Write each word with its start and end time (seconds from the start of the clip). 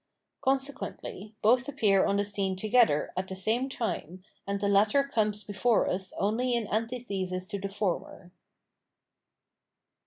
Con 0.43 0.57
sequently 0.57 1.35
both 1.43 1.67
appear 1.69 2.07
on 2.07 2.17
the 2.17 2.25
scene 2.25 2.55
together 2.55 3.11
at 3.15 3.27
the 3.27 3.35
same 3.35 3.69
time, 3.69 4.23
and 4.47 4.59
the 4.59 4.67
latter 4.67 5.03
comes 5.03 5.43
before 5.43 5.87
us 5.87 6.11
only 6.13 6.55
in 6.55 6.65
anti 6.69 6.97
thesis 7.03 7.47
to 7.49 7.59
the 7.59 7.69
former. 7.69 8.31